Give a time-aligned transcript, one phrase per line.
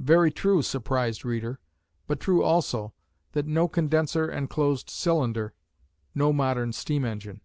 [0.00, 1.60] Very true, surprised reader,
[2.08, 2.92] but true, also,
[3.34, 5.54] that no condenser and closed cylinder,
[6.12, 7.40] no modern steam engine.